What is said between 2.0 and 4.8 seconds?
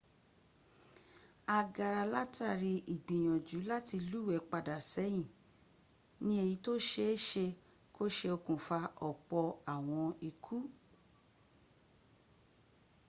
látàrí ìgbìyànjú láti lúwẹ̀ pada